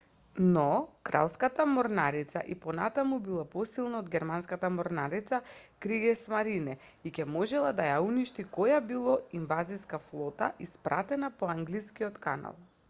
"но 0.53 0.67
кралската 1.09 1.65
морнарица 1.71 2.41
и 2.47 2.55
понатаму 2.61 3.19
била 3.27 3.43
посилна 3.51 3.99
од 4.05 4.09
германската 4.15 4.71
морнарица 4.77 5.39
kriegsmarine" 5.85 6.75
и 7.11 7.15
ќе 7.19 7.27
можела 7.35 7.73
да 7.81 7.87
ја 7.89 7.99
уништи 8.07 8.45
која 8.57 8.79
било 8.93 9.13
инвазиска 9.41 9.99
флота 10.07 10.49
испратена 10.69 11.29
по 11.43 11.51
англискиот 11.57 12.19
канал. 12.29 12.59